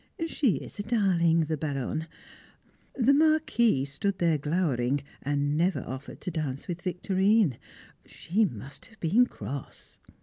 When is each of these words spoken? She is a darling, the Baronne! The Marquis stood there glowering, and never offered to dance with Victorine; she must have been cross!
She 0.25 0.55
is 0.55 0.79
a 0.79 0.81
darling, 0.81 1.41
the 1.41 1.57
Baronne! 1.57 2.07
The 2.95 3.13
Marquis 3.13 3.85
stood 3.85 4.17
there 4.17 4.39
glowering, 4.39 5.03
and 5.21 5.55
never 5.55 5.81
offered 5.81 6.21
to 6.21 6.31
dance 6.31 6.67
with 6.67 6.81
Victorine; 6.81 7.59
she 8.07 8.43
must 8.45 8.87
have 8.87 8.99
been 8.99 9.27
cross! 9.27 9.99